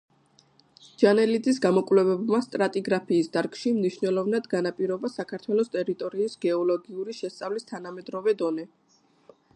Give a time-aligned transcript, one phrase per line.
[1.01, 8.71] ჯანელიძის გამოკვლევებმა სტრატიგრაფიის დარგში მნიშვნელოვნად განაპირობა საქართველოს ტერიტორიის გეოლოგიური შესწავლის თანამედროვე დონე.